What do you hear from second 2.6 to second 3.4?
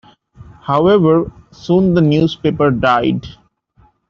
died.